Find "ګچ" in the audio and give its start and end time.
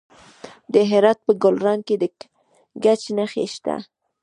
2.83-3.01